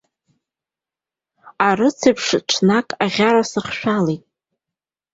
Арыц 1.67 1.99
еиԥш, 2.07 2.27
ҽнак 2.49 2.87
аӷьара 3.03 3.43
сыхшәалеит. 3.51 4.23